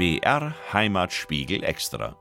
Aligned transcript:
BR 0.00 0.54
Heimatspiegel 0.72 1.62
Extra. 1.62 2.16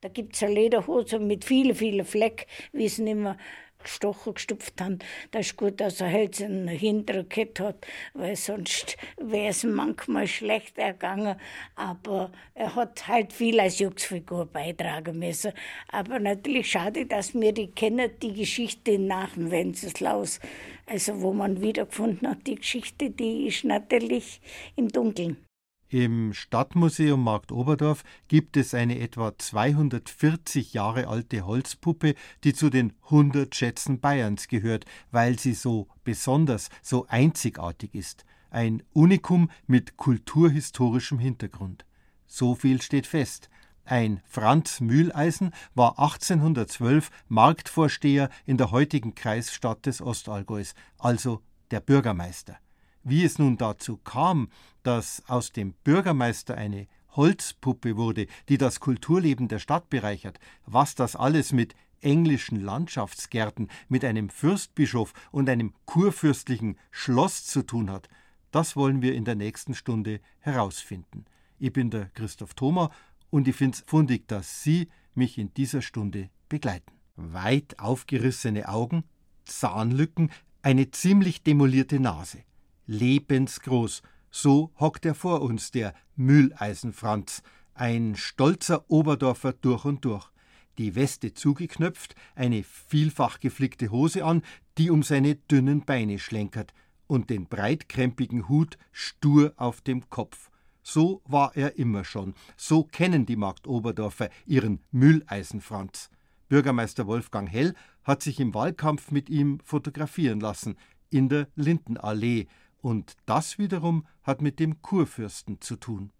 Da 0.00 0.08
gibt 0.08 0.36
es 0.36 0.44
eine 0.44 0.54
Lederhose 0.54 1.18
mit 1.18 1.44
vielen, 1.44 1.74
vielen 1.74 2.04
Flecken, 2.04 2.46
wie 2.72 2.84
es 2.84 2.98
nicht 2.98 3.16
mehr 3.16 3.36
gestochen, 3.82 4.34
gestupft 4.34 4.80
haben. 4.80 5.00
Das 5.32 5.46
ist 5.46 5.56
gut, 5.56 5.80
dass 5.80 6.00
er 6.00 6.12
halt 6.12 6.40
einen 6.40 6.68
hinteren 6.68 7.28
Kett 7.28 7.58
hat, 7.58 7.84
weil 8.14 8.36
sonst 8.36 8.96
wäre 9.16 9.48
es 9.48 9.64
manchmal 9.64 10.28
schlecht 10.28 10.78
ergangen. 10.78 11.34
Aber 11.74 12.30
er 12.54 12.76
hat 12.76 13.08
halt 13.08 13.32
viel 13.32 13.58
als 13.58 13.80
Juxfigur 13.80 14.46
beitragen 14.46 15.18
müssen. 15.18 15.52
Aber 15.88 16.20
natürlich 16.20 16.70
schade, 16.70 17.06
dass 17.06 17.34
wir 17.34 17.52
die 17.52 17.72
kennen, 17.72 18.12
die 18.22 18.34
Geschichte 18.34 19.00
nach 19.00 19.34
dem 19.34 19.50
Wenceslaus. 19.50 20.38
Also 20.86 21.20
wo 21.20 21.32
man 21.32 21.60
wiedergefunden 21.60 22.30
hat, 22.30 22.46
die 22.46 22.54
Geschichte, 22.54 23.10
die 23.10 23.48
ist 23.48 23.64
natürlich 23.64 24.40
im 24.76 24.86
Dunkeln. 24.90 25.44
Im 25.92 26.32
Stadtmuseum 26.34 27.20
Markt 27.20 27.50
Oberdorf 27.50 28.04
gibt 28.28 28.56
es 28.56 28.74
eine 28.74 29.00
etwa 29.00 29.36
240 29.36 30.72
Jahre 30.72 31.08
alte 31.08 31.44
Holzpuppe, 31.44 32.14
die 32.44 32.54
zu 32.54 32.70
den 32.70 32.92
100 33.06 33.52
Schätzen 33.52 33.98
Bayerns 33.98 34.46
gehört, 34.46 34.84
weil 35.10 35.36
sie 35.36 35.52
so 35.52 35.88
besonders, 36.04 36.68
so 36.80 37.06
einzigartig 37.08 37.92
ist. 37.96 38.24
Ein 38.50 38.84
Unikum 38.92 39.50
mit 39.66 39.96
kulturhistorischem 39.96 41.18
Hintergrund. 41.18 41.84
So 42.28 42.54
viel 42.54 42.80
steht 42.82 43.08
fest. 43.08 43.50
Ein 43.84 44.20
Franz 44.28 44.80
Mühleisen 44.80 45.50
war 45.74 45.98
1812 45.98 47.10
Marktvorsteher 47.26 48.30
in 48.46 48.58
der 48.58 48.70
heutigen 48.70 49.16
Kreisstadt 49.16 49.86
des 49.86 50.00
Ostallgäus, 50.00 50.74
also 50.98 51.42
der 51.72 51.80
Bürgermeister. 51.80 52.58
Wie 53.02 53.24
es 53.24 53.38
nun 53.38 53.56
dazu 53.56 53.96
kam, 53.96 54.48
dass 54.82 55.22
aus 55.26 55.52
dem 55.52 55.72
Bürgermeister 55.84 56.56
eine 56.56 56.86
Holzpuppe 57.12 57.96
wurde, 57.96 58.26
die 58.48 58.58
das 58.58 58.78
Kulturleben 58.78 59.48
der 59.48 59.58
Stadt 59.58 59.88
bereichert, 59.88 60.38
was 60.66 60.94
das 60.94 61.16
alles 61.16 61.52
mit 61.52 61.74
englischen 62.02 62.60
Landschaftsgärten, 62.60 63.68
mit 63.88 64.04
einem 64.04 64.28
Fürstbischof 64.28 65.12
und 65.32 65.48
einem 65.48 65.74
kurfürstlichen 65.86 66.78
Schloss 66.90 67.44
zu 67.46 67.62
tun 67.62 67.90
hat, 67.90 68.08
das 68.50 68.76
wollen 68.76 69.02
wir 69.02 69.14
in 69.14 69.24
der 69.24 69.34
nächsten 69.34 69.74
Stunde 69.74 70.20
herausfinden. 70.38 71.24
Ich 71.58 71.72
bin 71.72 71.90
der 71.90 72.06
Christoph 72.10 72.54
Thoma 72.54 72.90
und 73.30 73.48
ich 73.48 73.56
finde 73.56 73.76
es 73.76 73.84
fundig, 73.86 74.28
dass 74.28 74.62
Sie 74.62 74.88
mich 75.14 75.38
in 75.38 75.52
dieser 75.54 75.82
Stunde 75.82 76.30
begleiten. 76.48 76.92
Weit 77.16 77.78
aufgerissene 77.78 78.68
Augen, 78.68 79.04
Zahnlücken, 79.44 80.30
eine 80.62 80.90
ziemlich 80.90 81.42
demolierte 81.42 82.00
Nase 82.00 82.44
lebensgroß. 82.90 84.02
So 84.30 84.72
hockt 84.78 85.06
er 85.06 85.14
vor 85.14 85.42
uns, 85.42 85.70
der 85.70 85.94
Mühleisenfranz, 86.16 87.42
ein 87.72 88.16
stolzer 88.16 88.90
Oberdorfer 88.90 89.52
durch 89.52 89.84
und 89.84 90.04
durch. 90.04 90.28
Die 90.76 90.94
Weste 90.94 91.32
zugeknöpft, 91.32 92.14
eine 92.34 92.62
vielfach 92.62 93.40
geflickte 93.40 93.90
Hose 93.90 94.24
an, 94.24 94.42
die 94.76 94.90
um 94.90 95.02
seine 95.02 95.36
dünnen 95.36 95.84
Beine 95.84 96.18
schlenkert, 96.18 96.74
und 97.06 97.30
den 97.30 97.46
breitkrempigen 97.46 98.48
Hut 98.48 98.76
stur 98.92 99.52
auf 99.56 99.80
dem 99.80 100.08
Kopf. 100.10 100.50
So 100.82 101.22
war 101.24 101.56
er 101.56 101.76
immer 101.76 102.04
schon. 102.04 102.34
So 102.56 102.84
kennen 102.84 103.26
die 103.26 103.36
Markt 103.36 103.66
Oberdorfer 103.66 104.30
ihren 104.46 104.80
Mühleisenfranz. 104.90 106.10
Bürgermeister 106.48 107.06
Wolfgang 107.06 107.50
Hell 107.50 107.74
hat 108.02 108.22
sich 108.22 108.40
im 108.40 108.54
Wahlkampf 108.54 109.10
mit 109.10 109.28
ihm 109.28 109.60
fotografieren 109.64 110.40
lassen, 110.40 110.76
in 111.10 111.28
der 111.28 111.48
Lindenallee, 111.54 112.46
und 112.80 113.14
das 113.26 113.58
wiederum 113.58 114.06
hat 114.22 114.42
mit 114.42 114.58
dem 114.58 114.82
Kurfürsten 114.82 115.60
zu 115.60 115.76
tun. 115.76 116.12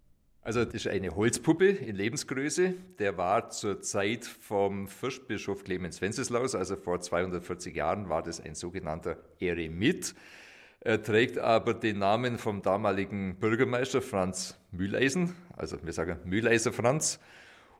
Also 0.42 0.64
das 0.64 0.74
ist 0.74 0.86
eine 0.88 1.14
Holzpuppe 1.14 1.68
in 1.68 1.96
Lebensgröße. 1.96 2.74
Der 2.98 3.18
war 3.18 3.50
zur 3.50 3.82
Zeit 3.82 4.24
vom 4.24 4.88
Fürstbischof 4.88 5.64
Clemens 5.64 6.00
Wenceslaus, 6.00 6.54
also 6.54 6.76
vor 6.76 7.00
240 7.00 7.76
Jahren, 7.76 8.08
war 8.08 8.22
das 8.22 8.40
ein 8.40 8.54
sogenannter 8.54 9.18
Eremit. 9.38 10.14
Er 10.80 11.02
trägt 11.02 11.38
aber 11.38 11.74
den 11.74 11.98
Namen 11.98 12.38
vom 12.38 12.62
damaligen 12.62 13.36
Bürgermeister 13.38 14.00
Franz 14.00 14.58
Mühleisen, 14.70 15.34
also 15.54 15.76
wir 15.84 15.92
sagen 15.92 16.18
Mühleiser 16.24 16.72
Franz, 16.72 17.20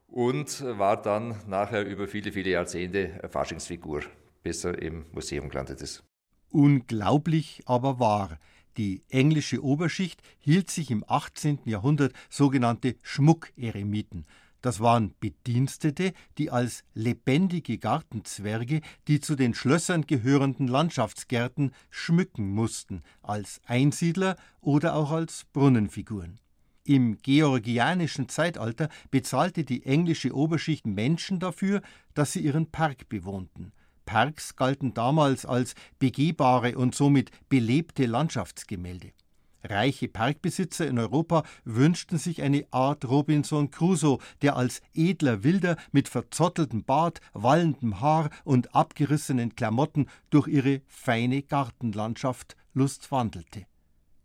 und 0.07 0.63
war 0.79 1.01
dann 1.01 1.37
nachher 1.47 1.87
über 1.87 2.09
viele, 2.09 2.31
viele 2.31 2.51
Jahrzehnte 2.51 3.27
Faschingsfigur, 3.31 4.03
bis 4.43 4.65
er 4.65 4.83
im 4.83 5.07
Museum 5.13 5.49
gelandet 5.49 5.81
ist. 5.81 6.05
Unglaublich, 6.51 7.63
aber 7.65 7.99
wahr. 8.01 8.39
Die 8.77 9.03
englische 9.09 9.63
Oberschicht 9.63 10.23
hielt 10.39 10.71
sich 10.71 10.91
im 10.91 11.05
18. 11.07 11.61
Jahrhundert 11.65 12.13
sogenannte 12.29 12.97
Schmuckeremiten. 13.03 14.27
Das 14.63 14.81
waren 14.81 15.15
Bedienstete, 15.21 16.13
die 16.37 16.51
als 16.51 16.85
lebendige 16.95 17.79
Gartenzwerge 17.79 18.83
die 19.09 19.21
zu 19.21 19.35
den 19.35 19.55
Schlössern 19.55 20.07
gehörenden 20.07 20.69
Landschaftsgärten 20.69 21.73
schmücken 21.89 22.51
mussten, 22.51 23.03
als 23.23 23.61
Einsiedler 23.67 24.37
oder 24.61 24.95
auch 24.95 25.13
als 25.13 25.47
Brunnenfiguren. 25.53 26.39
Im 26.85 27.19
georgianischen 27.23 28.29
Zeitalter 28.29 28.89
bezahlte 29.11 29.65
die 29.65 29.85
englische 29.85 30.35
Oberschicht 30.35 30.87
Menschen 30.87 31.39
dafür, 31.39 31.83
dass 32.15 32.33
sie 32.33 32.41
ihren 32.41 32.71
Park 32.71 33.09
bewohnten. 33.09 33.73
Parks 34.11 34.57
galten 34.57 34.93
damals 34.93 35.47
als 35.47 35.77
begehbare 36.01 36.77
und 36.77 36.97
somit 36.97 37.31
belebte 37.49 38.07
Landschaftsgemälde. 38.07 39.13
Reiche 39.63 40.09
Parkbesitzer 40.09 40.89
in 40.89 40.99
Europa 40.99 41.45
wünschten 41.65 42.19
sich 42.19 42.43
eine 42.43 42.67
Art 42.73 43.05
Robinson 43.05 43.71
Crusoe, 43.71 44.19
der 44.43 44.57
als 44.57 44.83
edler 44.95 45.45
Wilder 45.45 45.77
mit 45.93 46.09
verzotteltem 46.09 46.83
Bart, 46.83 47.21
wallendem 47.35 48.01
Haar 48.01 48.31
und 48.43 48.75
abgerissenen 48.75 49.55
Klamotten 49.55 50.09
durch 50.31 50.49
ihre 50.49 50.83
feine 50.89 51.43
Gartenlandschaft 51.43 52.57
lustwandelte. 52.75 53.67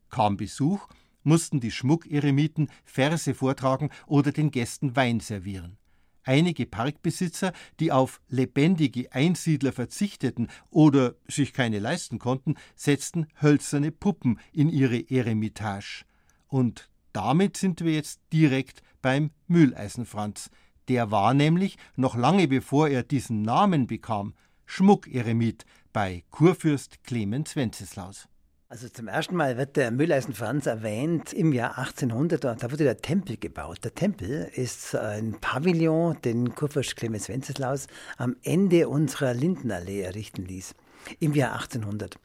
Kam 0.10 0.36
Besuch, 0.36 0.88
mussten 1.22 1.60
die 1.60 1.70
Schmuckeremiten 1.70 2.72
Verse 2.86 3.36
vortragen 3.36 3.92
oder 4.08 4.32
den 4.32 4.50
Gästen 4.50 4.96
Wein 4.96 5.20
servieren. 5.20 5.78
Einige 6.26 6.66
Parkbesitzer, 6.66 7.54
die 7.80 7.92
auf 7.92 8.20
lebendige 8.28 9.12
Einsiedler 9.14 9.72
verzichteten 9.72 10.50
oder 10.72 11.16
sich 11.28 11.54
keine 11.54 11.78
leisten 11.80 12.18
konnten, 12.18 12.56
setzten 12.76 13.28
hölzerne 13.42 13.92
Puppen 13.92 14.40
in 14.52 14.70
ihre 14.70 15.10
Eremitage. 15.10 16.04
Und 16.48 16.90
damit 17.14 17.58
sind 17.58 17.82
wir 17.82 17.94
jetzt 17.94 18.22
direkt 18.34 18.82
beim 19.04 19.30
Mühleisenfranz. 19.48 20.50
Der 20.88 21.12
war 21.12 21.36
nämlich, 21.36 21.78
noch 21.96 22.16
lange 22.16 22.48
bevor 22.48 22.90
er 22.90 23.04
diesen 23.04 23.44
Namen 23.44 23.86
bekam, 23.86 24.34
Schmuckeremit 24.66 25.66
bei 25.94 26.24
Kurfürst 26.32 27.04
Clemens 27.04 27.56
Wenceslaus. 27.56 28.28
Also 28.68 28.90
zum 28.90 29.08
ersten 29.08 29.36
Mal 29.36 29.58
wird 29.58 29.76
der 29.76 29.92
Mülleisen 29.92 30.34
Franz 30.34 30.66
erwähnt 30.66 31.34
im 31.34 31.54
Jahr 31.54 31.78
1800. 31.78 32.44
Da 32.44 32.72
wurde 32.72 32.84
der 32.84 32.98
Tempel 32.98 33.38
gebaut. 33.38 33.84
Der 33.84 33.94
Tempel 33.94 34.50
ist 34.56 34.96
ein 34.96 35.40
Pavillon, 35.40 36.20
den 36.24 36.56
Kurfürst 36.56 36.96
Clemens 36.96 37.30
Wenceslaus 37.30 37.86
am 38.18 38.36
Ende 38.42 38.90
unserer 38.90 39.36
Lindenallee 39.36 40.02
errichten 40.02 40.46
ließ. 40.46 40.74
Im 41.20 41.36
Jahr 41.36 41.54
1800. 41.54 42.16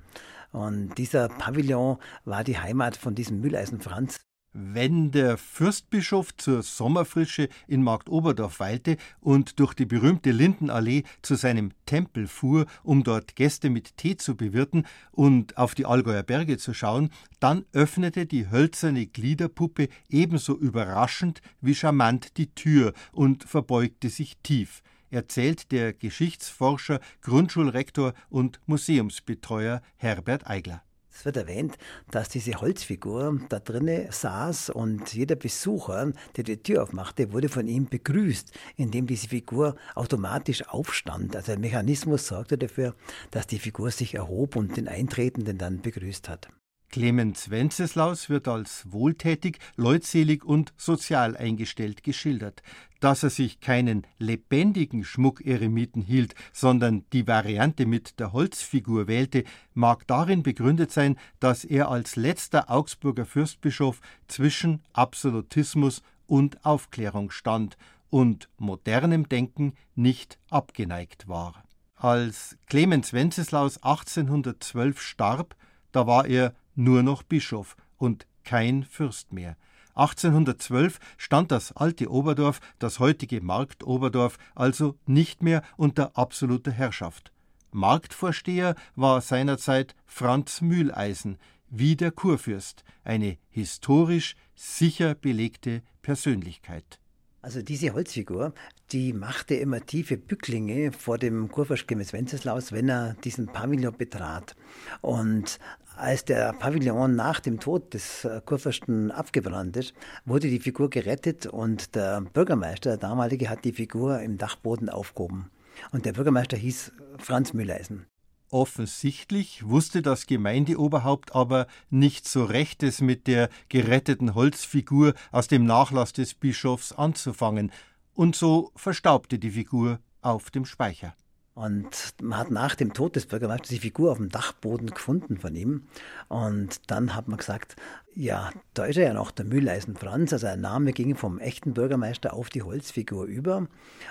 Und 0.53 0.95
dieser 0.97 1.29
Pavillon 1.29 1.99
war 2.25 2.43
die 2.43 2.59
Heimat 2.59 2.97
von 2.97 3.15
diesem 3.15 3.43
Mülleisen 3.43 3.83
Franz. 3.83 4.21
Wenn 4.53 5.13
der 5.13 5.39
Fürstbischof 5.39 6.37
zur 6.37 6.65
Sommerfrische 6.65 7.49
in 7.69 7.85
Markt 7.85 8.09
Oberdorf 8.09 8.59
weilte 8.59 8.97
und 9.21 9.61
durch 9.61 9.75
die 9.75 9.87
berühmte 9.87 10.33
Lindenallee 10.33 11.05
zu 11.23 11.37
seinem 11.37 11.71
Tempel 11.87 12.27
fuhr, 12.27 12.67
um 12.83 13.05
dort 13.05 13.37
Gäste 13.37 13.71
mit 13.71 13.97
Tee 13.97 14.17
zu 14.17 14.37
bewirten 14.37 14.87
und 15.13 15.57
auf 15.57 15.77
die 15.77 15.87
Allgäuer 15.87 16.25
Berge 16.25 16.59
zu 16.59 16.75
schauen, 16.75 17.11
dann 17.39 17.65
öffnete 17.73 18.27
die 18.27 18.51
hölzerne 18.51 19.07
Gliederpuppe 19.07 19.89
ebenso 20.09 20.59
überraschend 20.59 21.43
wie 21.61 21.77
charmant 21.77 22.37
die 22.37 22.53
Tür 22.53 22.93
und 23.13 23.45
verbeugte 23.45 24.09
sich 24.09 24.37
tief 24.43 24.83
erzählt 25.13 25.73
der 25.73 25.93
Geschichtsforscher, 25.93 27.01
Grundschulrektor 27.23 28.15
und 28.29 28.61
Museumsbetreuer 28.67 29.83
Herbert 29.97 30.47
Eigler. 30.47 30.85
Es 31.13 31.25
wird 31.25 31.37
erwähnt, 31.37 31.77
dass 32.11 32.29
diese 32.29 32.61
Holzfigur 32.61 33.41
da 33.49 33.59
drinnen 33.59 34.11
saß 34.11 34.71
und 34.71 35.13
jeder 35.13 35.37
Besucher, 35.37 36.13
der 36.37 36.45
die 36.45 36.63
Tür 36.63 36.83
aufmachte, 36.83 37.33
wurde 37.33 37.49
von 37.49 37.67
ihm 37.67 37.87
begrüßt, 37.87 38.53
indem 38.77 39.07
diese 39.07 39.29
Figur 39.29 39.77
automatisch 39.95 40.67
aufstand. 40.69 41.37
Also 41.37 41.53
ein 41.53 41.61
Mechanismus 41.61 42.27
sorgte 42.27 42.57
dafür, 42.57 42.95
dass 43.31 43.47
die 43.47 43.59
Figur 43.59 43.91
sich 43.91 44.15
erhob 44.15 44.57
und 44.57 44.77
den 44.77 44.89
Eintretenden 44.89 45.59
dann 45.59 45.83
begrüßt 45.83 46.29
hat. 46.29 46.49
Clemens 46.91 47.51
Wenceslaus 47.51 48.29
wird 48.29 48.49
als 48.49 48.91
wohltätig, 48.91 49.59
leutselig 49.77 50.45
und 50.45 50.73
sozial 50.77 51.37
eingestellt 51.37 52.03
geschildert. 52.03 52.63
Dass 52.99 53.23
er 53.23 53.31
sich 53.31 53.61
keinen 53.61 54.07
lebendigen 54.19 55.05
Schmuckeremiten 55.05 56.03
hielt, 56.03 56.35
sondern 56.53 57.05
die 57.13 57.27
Variante 57.27 57.87
mit 57.87 58.19
der 58.19 58.33
Holzfigur 58.33 59.07
wählte, 59.07 59.45
mag 59.73 60.07
darin 60.07 60.43
begründet 60.43 60.91
sein, 60.91 61.17
dass 61.39 61.65
er 61.65 61.89
als 61.89 62.17
letzter 62.17 62.71
Augsburger 62.71 63.25
Fürstbischof 63.25 64.01
zwischen 64.27 64.83
Absolutismus 64.93 66.03
und 66.27 66.65
Aufklärung 66.65 67.31
stand 67.31 67.79
und 68.11 68.49
modernem 68.59 69.29
Denken 69.29 69.75
nicht 69.95 70.39
abgeneigt 70.51 71.29
war. 71.29 71.63
Als 71.95 72.57
Clemens 72.67 73.13
Wenceslaus 73.13 73.77
1812 73.83 75.01
starb, 75.01 75.55
da 75.93 76.07
war 76.07 76.27
er 76.27 76.55
nur 76.75 77.03
noch 77.03 77.23
Bischof 77.23 77.77
und 77.97 78.27
kein 78.45 78.85
Fürst 78.85 79.33
mehr. 79.33 79.57
1812 79.95 80.99
stand 81.19 81.51
das 81.51 81.73
alte 81.73 82.11
Oberdorf, 82.11 82.61
das 82.79 83.01
heutige 83.01 83.41
Marktoberdorf, 83.41 84.39
also 84.55 84.97
nicht 85.07 85.43
mehr 85.43 85.63
unter 85.77 86.17
absoluter 86.17 86.71
Herrschaft. 86.71 87.33
Marktvorsteher 87.73 88.75
war 88.97 89.21
seinerzeit 89.21 89.95
Franz 90.07 90.61
Mühleisen, 90.61 91.39
wie 91.69 91.97
der 91.97 92.11
Kurfürst, 92.11 92.83
eine 93.05 93.39
historisch 93.51 94.35
sicher 94.55 95.15
belegte 95.15 95.83
Persönlichkeit. 96.03 96.99
Also 97.43 97.63
diese 97.63 97.95
Holzfigur, 97.95 98.53
die 98.93 99.15
machte 99.15 99.55
immer 99.55 99.81
tiefe 99.81 100.19
Bücklinge 100.19 100.93
vor 100.93 101.17
dem 101.17 101.49
Clemens 101.51 102.13
Wenceslaus, 102.13 102.71
wenn 102.71 102.91
er 102.91 103.15
diesen 103.25 103.47
Pavillon 103.47 103.97
betrat. 103.97 104.57
Und 105.01 105.59
als 105.97 106.27
der 106.27 106.53
Pavillon 106.53 107.17
nach 107.17 107.41
dem 107.41 107.59
Tod 107.59 107.95
des 107.95 108.25
äh, 108.25 108.43
Kurfürsten 108.45 109.11
abgebrannt 109.11 109.77
ist, 109.77 109.95
wurde 110.27 110.49
die 110.49 110.61
Figur 110.61 110.91
gerettet 110.91 111.47
und 111.47 111.95
der 111.95 112.21
Bürgermeister, 112.21 112.91
der 112.91 112.99
damalige, 112.99 113.49
hat 113.49 113.65
die 113.65 113.73
Figur 113.73 114.21
im 114.21 114.37
Dachboden 114.37 114.91
aufgehoben. 114.91 115.51
Und 115.93 116.05
der 116.05 116.13
Bürgermeister 116.13 116.59
hieß 116.59 116.93
Franz 117.19 117.55
Mülleisen. 117.55 118.07
Offensichtlich 118.53 119.69
wusste 119.69 120.03
das 120.03 120.27
Gemeindeoberhaupt 120.27 121.37
aber 121.37 121.69
nicht 121.89 122.27
so 122.27 122.45
rechtes 122.45 123.01
mit 123.01 123.29
der 123.29 123.49
geretteten 123.69 124.35
Holzfigur 124.35 125.15
aus 125.31 125.47
dem 125.47 125.65
Nachlass 125.65 126.13
des 126.13 126.35
Bischofs 126.35 126.93
anzufangen, 126.93 127.71
und 128.13 128.35
so 128.35 128.73
verstaubte 128.75 129.39
die 129.39 129.53
Figur 129.53 130.01
auf 130.21 130.51
dem 130.51 130.65
Speicher. 130.67 131.15
Und 131.61 132.15
man 132.23 132.39
hat 132.39 132.51
nach 132.51 132.75
dem 132.75 132.95
Tod 132.95 133.17
des 133.17 133.27
Bürgermeisters 133.27 133.69
die 133.69 133.81
Figur 133.81 134.13
auf 134.13 134.17
dem 134.17 134.31
Dachboden 134.31 134.87
gefunden 134.87 135.37
von 135.37 135.55
ihm. 135.55 135.83
Und 136.29 136.81
dann 136.91 137.15
hat 137.15 137.29
man 137.29 137.37
gesagt, 137.37 137.77
ja, 138.15 138.51
da 138.73 138.87
ist 138.87 138.97
er 138.97 139.09
ja 139.09 139.13
noch 139.13 139.31
der 139.31 139.45
Mühleisen 139.45 139.95
Franz. 139.95 140.33
Also 140.33 140.47
der 140.47 140.57
Name 140.57 140.95
ging 140.95 141.17
vom 141.17 141.39
echten 141.39 141.75
Bürgermeister 141.75 142.33
auf 142.33 142.49
die 142.49 142.63
Holzfigur 142.63 143.27
über. 143.27 143.67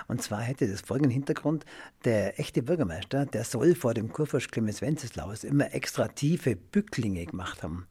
Und 0.06 0.22
zwar 0.22 0.42
hätte 0.42 0.68
das 0.68 0.82
folgenden 0.82 1.10
Hintergrund. 1.10 1.64
Der 2.04 2.38
echte 2.38 2.62
Bürgermeister, 2.62 3.26
der 3.26 3.42
soll 3.42 3.74
vor 3.74 3.94
dem 3.94 4.12
Kurfürst 4.12 4.52
Clemens 4.52 4.80
Wenceslaus 4.80 5.42
immer 5.42 5.74
extra 5.74 6.06
tiefe 6.06 6.54
Bücklinge 6.54 7.26
gemacht 7.26 7.64
haben. 7.64 7.88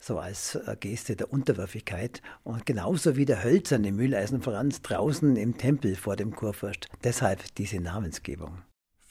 So 0.00 0.20
als 0.20 0.54
äh, 0.54 0.74
Geste 0.80 1.16
der 1.16 1.30
Unterwürfigkeit. 1.30 2.22
Und 2.44 2.64
genauso 2.64 3.14
wie 3.16 3.26
der 3.26 3.44
hölzerne 3.44 3.92
Mühleisen 3.92 4.40
Franz 4.40 4.80
draußen 4.80 5.36
im 5.36 5.58
Tempel 5.58 5.96
vor 5.96 6.16
dem 6.16 6.34
Kurfürst. 6.34 6.88
Deshalb 7.04 7.54
diese 7.56 7.78
Namensgebung. 7.78 8.62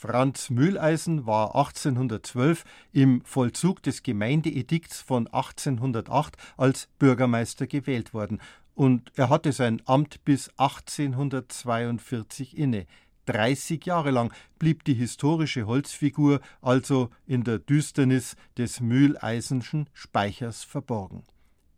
Franz 0.01 0.49
Mühleisen 0.49 1.27
war 1.27 1.55
1812 1.55 2.63
im 2.91 3.21
Vollzug 3.23 3.83
des 3.83 4.01
Gemeindeedikts 4.01 4.99
von 4.99 5.27
1808 5.27 6.37
als 6.57 6.87
Bürgermeister 6.97 7.67
gewählt 7.67 8.11
worden 8.11 8.41
und 8.73 9.11
er 9.15 9.29
hatte 9.29 9.51
sein 9.51 9.79
Amt 9.85 10.25
bis 10.25 10.49
1842 10.57 12.57
inne. 12.57 12.87
30 13.27 13.85
Jahre 13.85 14.09
lang 14.09 14.33
blieb 14.57 14.85
die 14.85 14.95
historische 14.95 15.67
Holzfigur 15.67 16.41
also 16.63 17.11
in 17.27 17.43
der 17.43 17.59
Düsternis 17.59 18.35
des 18.57 18.79
Mühleisenschen 18.79 19.87
Speichers 19.93 20.63
verborgen, 20.63 21.25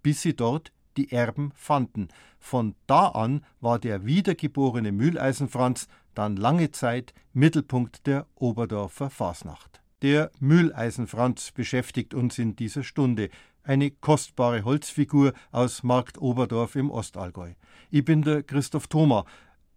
bis 0.02 0.22
sie 0.22 0.34
dort 0.34 0.72
die 0.96 1.12
Erben 1.12 1.52
fanden. 1.56 2.08
Von 2.40 2.76
da 2.88 3.10
an 3.10 3.44
war 3.60 3.80
der 3.80 4.06
wiedergeborene 4.06 4.94
Mühleisen 4.94 5.50
Franz 5.50 5.90
dann 6.14 6.36
lange 6.36 6.72
Zeit 6.72 7.14
Mittelpunkt 7.34 8.08
der 8.08 8.28
Oberdorfer 8.36 9.10
Fasnacht. 9.10 9.82
Der 10.02 10.32
Mühleisenfranz 10.40 11.52
beschäftigt 11.52 12.14
uns 12.14 12.38
in 12.38 12.56
dieser 12.56 12.84
Stunde, 12.84 13.30
eine 13.64 13.92
kostbare 13.92 14.66
Holzfigur 14.66 15.34
aus 15.52 15.84
Markt 15.84 16.18
Oberdorf 16.22 16.76
im 16.76 16.92
Ostallgäu. 16.92 17.54
Ich 17.90 18.04
bin 18.04 18.22
der 18.22 18.44
Christoph 18.44 18.88
Thoma. 18.88 19.26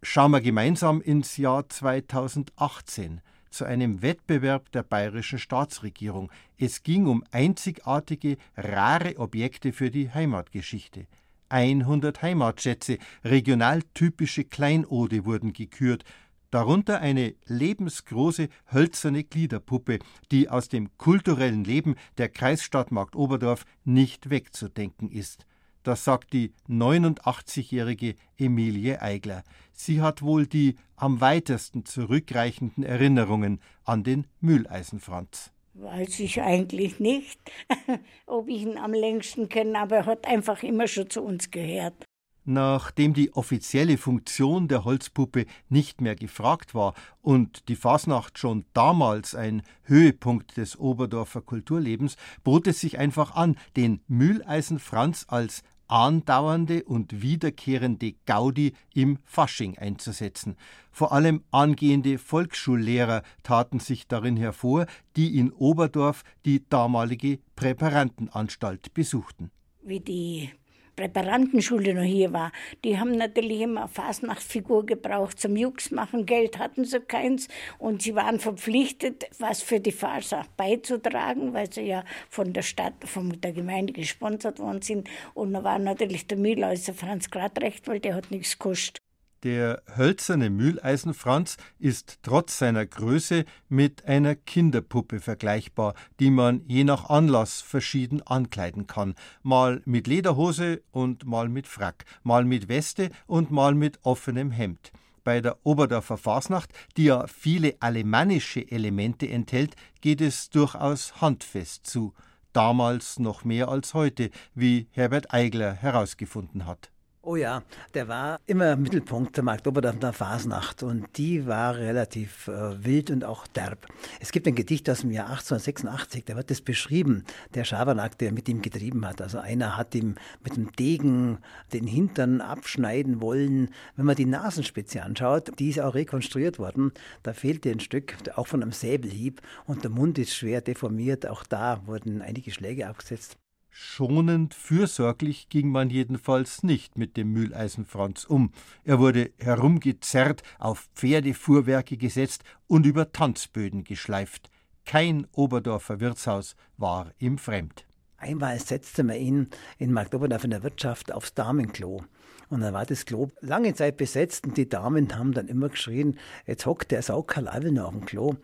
Schauen 0.03 0.33
wir 0.33 0.41
gemeinsam 0.41 1.01
ins 1.01 1.37
Jahr 1.37 1.69
2018 1.69 3.21
zu 3.51 3.65
einem 3.65 4.03
Wettbewerb 4.03 4.71
der 4.73 4.83
bayerischen 4.83 5.39
Staatsregierung. 5.39 6.31
Es 6.59 6.83
ging 6.83 7.07
um 7.07 7.25
einzigartige, 7.31 8.37
rare 8.57 9.19
Objekte 9.19 9.73
für 9.73 9.91
die 9.91 10.11
Heimatgeschichte. 10.11 11.07
100 11.49 12.23
Heimatschätze, 12.23 12.99
regionaltypische 13.25 14.45
Kleinode 14.45 15.25
wurden 15.25 15.53
gekürt, 15.53 16.05
darunter 16.51 17.01
eine 17.01 17.35
lebensgroße 17.47 18.49
hölzerne 18.73 19.25
Gliederpuppe, 19.25 19.99
die 20.31 20.49
aus 20.49 20.69
dem 20.69 20.97
kulturellen 20.99 21.65
Leben 21.65 21.97
der 22.19 22.29
Kreisstadt 22.29 22.91
Marktoberdorf 22.93 23.65
nicht 23.85 24.31
wegzudenken 24.31 25.11
ist. 25.11 25.47
Das 25.83 26.03
sagt 26.03 26.33
die 26.33 26.53
89-jährige 26.69 28.17
Emilie 28.39 29.01
Eigler. 29.01 29.45
Sie 29.73 30.03
hat 30.03 30.21
wohl 30.21 30.47
die 30.47 30.75
am 30.97 31.21
weitesten 31.21 31.85
zurückreichenden 31.85 32.83
Erinnerungen 32.83 33.61
an 33.85 34.03
den 34.03 34.27
Mühleisenfranz. 34.41 35.53
Weiß 35.75 36.21
ich 36.21 36.41
eigentlich 36.41 37.01
nicht, 37.01 37.39
ob 38.27 38.49
ich 38.49 38.63
ihn 38.63 38.79
am 38.79 38.95
längsten 38.95 39.49
kenne, 39.49 39.79
aber 39.79 39.97
er 39.97 40.07
hat 40.07 40.27
einfach 40.27 40.63
immer 40.63 40.89
schon 40.89 41.11
zu 41.11 41.23
uns 41.23 41.51
gehört. 41.51 42.06
Nachdem 42.49 43.13
die 43.13 43.33
offizielle 43.35 43.99
Funktion 43.99 44.69
der 44.69 44.85
Holzpuppe 44.85 45.47
nicht 45.69 46.01
mehr 46.01 46.15
gefragt 46.15 46.77
war 46.77 46.95
und 47.21 47.69
die 47.69 47.75
Fasnacht 47.75 48.39
schon 48.39 48.65
damals 48.73 49.35
ein 49.35 49.63
Höhepunkt 49.83 50.57
des 50.57 50.79
Oberdorfer 50.79 51.41
Kulturlebens, 51.41 52.17
bot 52.45 52.69
es 52.69 52.81
sich 52.81 53.01
einfach 53.01 53.35
an, 53.35 53.57
den 53.77 54.01
Mühleisen 54.07 54.79
Franz 54.79 55.27
als 55.27 55.65
andauernde 55.89 56.85
und 56.85 57.21
wiederkehrende 57.21 58.15
Gaudi 58.27 58.75
im 58.95 59.19
Fasching 59.25 59.77
einzusetzen. 59.79 60.57
Vor 60.93 61.13
allem 61.13 61.43
angehende 61.51 62.19
Volksschullehrer 62.19 63.23
taten 63.43 63.81
sich 63.81 64.07
darin 64.07 64.37
hervor, 64.37 64.87
die 65.17 65.37
in 65.37 65.53
Oberdorf 65.53 66.23
die 66.45 66.65
damalige 66.69 67.41
Präparantenanstalt 67.57 68.95
besuchten. 68.95 69.51
Wie 69.83 70.01
die 70.01 70.51
Präparantenschule 70.97 71.93
noch 71.93 72.03
hier 72.03 72.33
war, 72.33 72.53
die 72.85 72.99
haben 72.99 73.13
natürlich 73.13 73.61
immer 73.61 73.83
eine 73.83 73.89
Fasnachtsfigur 73.89 74.87
gebraucht 74.87 75.39
zum 75.39 75.55
Jux 75.55 75.91
machen. 75.91 76.25
Geld 76.25 76.59
hatten 76.59 76.85
sie 76.85 77.01
keins 77.01 77.49
und 77.79 78.03
sie 78.03 78.15
waren 78.15 78.41
verpflichtet, 78.41 79.27
was 79.39 79.63
für 79.63 79.79
die 79.79 79.93
Fasnacht 79.93 80.57
beizutragen, 80.57 81.53
weil 81.53 81.71
sie 81.71 81.83
ja 81.83 82.05
von 82.31 82.53
der 82.53 82.63
Stadt, 82.63 82.95
von 83.05 83.41
der 83.41 83.53
Gemeinde 83.53 83.93
gesponsert 83.93 84.59
worden 84.59 84.83
sind. 84.83 85.09
Und 85.35 85.53
da 85.53 85.63
war 85.63 85.79
natürlich 85.79 86.27
der 86.27 86.39
Mühlhäuser 86.39 86.95
Franz 86.95 87.31
Gradrecht, 87.31 87.87
weil 87.89 88.01
der 88.01 88.15
hat 88.15 88.31
nichts 88.31 88.59
gekostet. 88.59 89.06
Der 89.43 89.83
hölzerne 89.97 90.49
Mühleisenfranz 90.49 91.59
ist 91.79 92.21
trotz 92.23 92.59
seiner 92.59 92.87
Größe 92.87 93.45
mit 93.69 94.07
einer 94.07 94.35
Kinderpuppe 94.35 95.21
vergleichbar, 95.21 95.95
die 96.21 96.31
man 96.31 96.63
je 96.67 96.85
nach 96.85 97.11
Anlass 97.11 97.61
verschieden 97.61 98.23
ankleiden 98.23 98.87
kann, 98.87 99.15
mal 99.43 99.83
mit 99.85 100.07
Lederhose 100.07 100.83
und 100.91 101.27
mal 101.27 101.51
mit 101.51 101.67
Frack, 101.67 102.07
mal 102.23 102.45
mit 102.45 102.69
Weste 102.69 103.11
und 103.27 103.51
mal 103.51 103.75
mit 103.75 103.99
offenem 104.05 104.51
Hemd. 104.51 104.91
Bei 105.23 105.41
der 105.43 105.59
Oberdorfer 105.65 106.17
Fasnacht, 106.17 106.73
die 106.97 107.05
ja 107.05 107.27
viele 107.27 107.75
alemannische 107.81 108.71
Elemente 108.71 109.29
enthält, 109.29 109.77
geht 110.01 110.23
es 110.23 110.49
durchaus 110.49 111.21
handfest 111.21 111.87
zu, 111.87 112.15
damals 112.53 113.19
noch 113.19 113.45
mehr 113.45 113.69
als 113.69 113.93
heute, 113.93 114.31
wie 114.55 114.89
Herbert 114.93 115.35
Eigler 115.35 115.75
herausgefunden 115.75 116.65
hat. 116.65 116.91
Oh 117.29 117.35
ja, 117.35 117.65
der 117.93 118.07
war 118.07 118.39
immer 118.47 118.77
Mittelpunkt 118.77 119.37
der 119.37 119.43
Marktoberdorfer 119.43 120.13
Fasnacht 120.13 120.85
und 120.85 121.09
die 121.17 121.45
war 121.49 121.75
relativ 121.75 122.47
äh, 122.47 122.85
wild 122.85 123.11
und 123.11 123.25
auch 123.25 123.49
derb. 123.49 123.89
Es 124.21 124.31
gibt 124.31 124.47
ein 124.47 124.55
Gedicht 124.55 124.89
aus 124.89 125.01
dem 125.01 125.11
Jahr 125.11 125.31
1886, 125.31 126.25
da 126.25 126.37
wird 126.37 126.53
das 126.53 126.61
beschrieben, 126.61 127.25
der 127.53 127.65
Schabernack, 127.65 128.17
der 128.19 128.31
mit 128.31 128.49
ihm 128.49 128.63
getrieben 128.63 129.05
hat. 129.05 129.21
Also 129.21 129.41
einer 129.41 129.77
hat 129.77 129.97
ihm 129.97 130.15
mit 130.45 130.57
dem 130.57 130.71
Degen 130.71 131.39
den 131.73 131.89
Hintern 131.89 132.41
abschneiden 132.41 133.21
wollen. 133.21 133.71
Wenn 133.97 134.07
man 134.07 134.15
die 134.15 134.25
Nasenspitze 134.25 135.03
anschaut, 135.03 135.51
die 135.59 135.71
ist 135.71 135.81
auch 135.81 135.97
rekonstruiert 135.97 136.61
worden, 136.61 136.93
da 137.25 137.33
fehlte 137.33 137.73
ein 137.73 137.81
Stück, 137.81 138.15
auch 138.37 138.47
von 138.47 138.63
einem 138.63 138.71
Säbelhieb 138.71 139.43
und 139.65 139.83
der 139.83 139.91
Mund 139.91 140.17
ist 140.19 140.33
schwer 140.33 140.61
deformiert. 140.61 141.27
Auch 141.27 141.43
da 141.43 141.85
wurden 141.89 142.23
einige 142.23 142.53
Schläge 142.53 142.87
abgesetzt. 142.87 143.37
Schonend 143.79 144.55
fürsorglich 144.55 145.51
ging 145.51 145.69
man 145.69 145.91
jedenfalls 145.91 146.63
nicht 146.63 146.97
mit 146.97 147.19
dem 147.19 147.33
Mühleisen 147.35 147.85
Franz 147.85 148.25
um. 148.25 148.51
Er 148.85 148.99
wurde 149.01 149.33
herumgezerrt, 149.37 150.43
auf 150.59 150.89
Pferdefuhrwerke 150.95 151.99
gesetzt 151.99 152.43
und 152.69 152.87
über 152.87 153.13
Tanzböden 153.13 153.85
geschleift. 153.85 154.49
Kein 154.87 155.27
Oberdorfer 155.33 156.01
Wirtshaus 156.01 156.57
war 156.79 157.13
ihm 157.19 157.37
fremd. 157.37 157.87
Einmal 158.17 158.59
setzte 158.61 159.05
man 159.05 159.17
ihn 159.17 159.51
in 159.77 159.93
Magdoberdorf 159.93 160.45
in 160.45 160.53
der 160.53 160.63
Wirtschaft 160.63 161.13
aufs 161.13 161.35
Damenklo. 161.35 162.03
Und 162.49 162.63
dann 162.63 162.73
war 162.73 162.87
das 162.87 163.05
Klo 163.05 163.29
lange 163.43 163.75
Zeit 163.75 163.99
besetzt 163.99 164.47
und 164.47 164.57
die 164.57 164.71
Damen 164.71 165.15
haben 165.19 165.35
dann 165.35 165.49
immer 165.49 165.69
geschrien, 165.69 166.19
jetzt 166.47 166.65
hockt 166.65 166.93
der 166.93 167.03
Saukerl 167.03 167.71
noch 167.73 167.89
auf 167.89 167.93
dem 167.93 168.07
Klo 168.07 168.37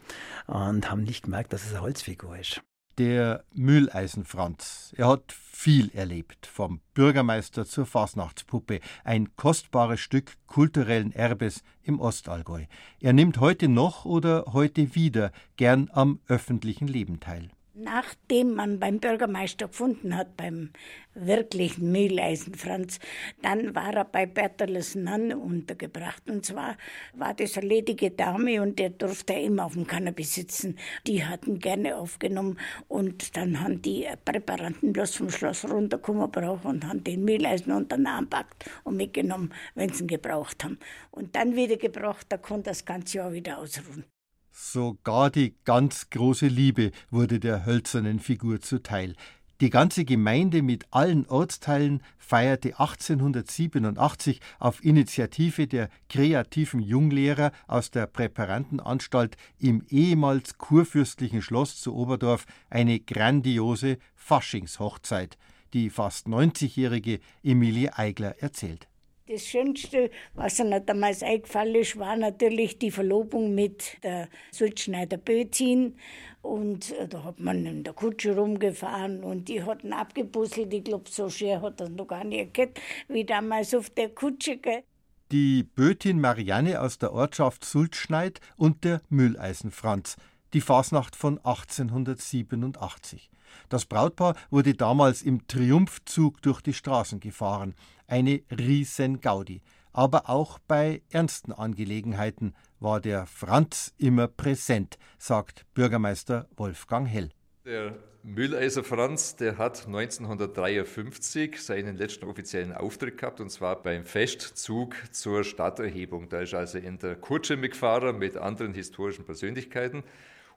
und 0.47 0.91
haben 0.91 1.05
nicht 1.05 1.25
gemerkt, 1.25 1.55
dass 1.55 1.65
es 1.65 1.73
eine 1.73 1.81
Holzfigur 1.81 2.37
ist. 2.37 2.63
Der 2.99 3.45
Mühleisen 3.55 4.25
Franz. 4.25 4.93
Er 4.97 5.09
hat 5.09 5.33
viel 5.33 5.91
erlebt, 5.95 6.47
vom 6.47 6.81
Bürgermeister 6.93 7.65
zur 7.65 7.87
Fasnachtspuppe, 7.87 8.81
ein 9.05 9.35
kostbares 9.37 10.01
Stück 10.01 10.37
kulturellen 10.47 11.13
Erbes 11.13 11.63
im 11.83 12.01
Ostallgäu. 12.01 12.67
Er 13.01 13.13
nimmt 13.15 13.41
heute 13.41 13.69
noch 13.69 14.05
oder 14.05 14.45
heute 14.53 14.95
wieder 14.95 15.33
gern 15.57 15.89
am 15.93 16.21
öffentlichen 16.29 16.87
Leben 16.87 17.21
teil 17.21 17.51
nachdem 17.75 18.55
man 18.55 18.81
beim 18.81 18.99
Bürgermeister 18.99 19.69
gefunden 19.69 20.17
hat, 20.17 20.37
beim 20.37 20.71
wirklichen 21.15 21.93
Mühleisen 21.93 22.55
Franz, 22.55 22.99
dann 23.43 23.75
war 23.75 23.95
er 23.95 24.05
bei 24.05 24.27
Berteles 24.27 24.95
Nanne 24.95 25.39
untergebracht. 25.39 26.29
Und 26.29 26.45
zwar 26.45 26.77
war 27.15 27.35
das 27.35 27.57
eine 27.57 27.69
ledige 27.69 28.11
Dame 28.11 28.61
und 28.61 28.79
der 28.79 28.91
durfte 28.91 29.35
immer 29.35 29.67
auf 29.67 29.75
dem 29.75 29.87
Cannabis 29.87 30.35
sitzen. 30.35 30.79
Die 31.07 31.25
hatten 31.25 31.61
gerne 31.61 31.97
aufgenommen 31.97 32.59
und 32.89 33.37
dann 33.37 33.61
haben 33.61 33.83
die 33.83 34.09
Präparanten 34.25 34.93
bloß 34.93 35.17
vom 35.17 35.31
Schloss 35.31 35.65
runtergekommen 35.65 36.31
brauchen 36.31 36.67
und 36.67 36.87
haben 36.87 37.05
den 37.05 37.25
Mühleisen 37.25 37.73
unter 37.73 37.97
den 37.97 38.07
Arm 38.07 38.29
gepackt 38.33 38.65
und 38.85 38.97
mitgenommen, 38.97 39.53
wenn 39.75 39.93
sie 39.93 40.05
ihn 40.05 40.09
gebraucht 40.09 40.65
haben. 40.65 40.79
Und 41.11 41.37
dann 41.37 41.55
wieder 41.55 41.77
gebraucht, 41.77 42.27
da 42.31 42.39
konnte 42.39 42.71
das 42.71 42.85
ganze 42.85 43.19
Jahr 43.19 43.33
wieder 43.33 43.59
ausruhen. 43.59 44.12
Sogar 44.53 45.31
die 45.31 45.55
ganz 45.65 46.11
große 46.11 46.47
Liebe 46.47 46.93
wurde 47.11 47.41
der 47.41 47.65
hölzernen 47.65 48.21
Figur 48.21 48.61
zuteil. 48.61 49.15
Die 49.63 49.71
ganze 49.71 50.05
Gemeinde 50.05 50.61
mit 50.61 50.87
allen 50.91 51.25
Ortsteilen 51.27 52.03
feierte 52.19 52.79
1887 52.79 54.41
auf 54.59 54.85
Initiative 54.85 55.67
der 55.67 55.89
kreativen 56.09 56.81
Junglehrer 56.81 57.53
aus 57.67 57.91
der 57.91 58.07
Präparantenanstalt 58.07 59.37
im 59.59 59.87
ehemals 59.89 60.59
kurfürstlichen 60.59 61.41
Schloss 61.41 61.81
zu 61.81 61.95
Oberdorf 61.95 62.45
eine 62.69 63.01
grandiose 63.01 63.99
Faschingshochzeit, 64.17 65.39
die 65.73 65.89
fast 65.89 66.27
90-jährige 66.27 67.21
Emilie 67.43 67.97
Eigler 67.97 68.43
erzählt. 68.43 68.89
Das 69.33 69.47
Schönste, 69.47 70.11
was 70.35 70.59
mir 70.59 70.81
damals 70.81 71.23
eingefallen 71.23 71.77
ist, 71.77 71.99
war 71.99 72.17
natürlich 72.17 72.79
die 72.79 72.91
Verlobung 72.91 73.55
mit 73.55 73.97
der 74.03 74.29
Sulzschneider 74.51 75.17
Bötin. 75.17 75.97
Und 76.43 76.93
äh, 76.99 77.09
da 77.09 77.25
hat 77.25 77.41
man 77.41 77.65
in 77.65 77.83
der 77.83 77.95
Kutsche 77.95 78.37
rumgefahren 78.37 79.25
und 79.25 79.49
die 79.49 79.63
hatten 79.63 79.95
abgebusselt. 79.95 80.75
Ich 80.75 80.85
glaube, 80.85 81.09
so 81.09 81.31
schwer 81.31 81.63
hat 81.63 81.81
das 81.81 81.89
noch 81.89 82.09
gar 82.09 82.25
nicht 82.25 82.59
erkannt, 82.59 82.79
wie 83.09 83.25
damals 83.25 83.75
auf 83.75 83.89
der 83.89 84.11
Kutsche. 84.11 84.59
Gell? 84.59 84.83
Die 85.31 85.63
Bötin 85.63 86.21
Marianne 86.21 86.79
aus 86.83 86.99
der 86.99 87.15
Ortschaft 87.15 87.65
Sulzschneid 87.65 88.39
und 88.59 88.85
der 88.85 89.01
Mülleisen 89.09 89.71
Franz, 89.71 90.17
die 90.53 90.61
Fasnacht 90.61 91.17
von 91.17 91.39
1887. 91.39 93.31
Das 93.69 93.87
Brautpaar 93.87 94.35
wurde 94.51 94.75
damals 94.75 95.23
im 95.23 95.47
Triumphzug 95.47 96.43
durch 96.43 96.61
die 96.61 96.75
Straßen 96.75 97.21
gefahren. 97.21 97.75
Eine 98.13 98.43
Riesen-Gaudi. 98.51 99.63
Aber 99.95 100.29
auch 100.29 100.59
bei 100.69 101.01
ernsten 101.11 101.51
Angelegenheiten 101.51 102.55
war 102.79 103.01
der 103.01 103.25
Franz 103.25 103.95
immer 103.97 104.29
präsent, 104.29 104.99
sagt 105.17 105.65
Bürgermeister 105.73 106.47
Wolfgang 106.59 107.09
Hell. 107.09 107.31
Der 107.65 107.97
Mülleiser 108.23 108.85
Franz, 108.85 109.37
der 109.37 109.57
hat 109.57 109.87
1953 109.87 111.59
seinen 111.59 111.97
letzten 111.97 112.27
offiziellen 112.27 112.75
Auftritt 112.75 113.17
gehabt, 113.17 113.41
und 113.41 113.49
zwar 113.49 113.83
beim 113.83 114.05
Festzug 114.05 114.95
zur 115.11 115.43
Stadterhebung. 115.43 116.29
Da 116.29 116.41
ist 116.41 116.53
also 116.53 116.77
in 116.77 116.99
der 116.99 117.17
Kutsche 117.17 117.57
mitgefahren 117.57 118.19
mit 118.19 118.37
anderen 118.37 118.75
historischen 118.75 119.25
Persönlichkeiten. 119.25 120.03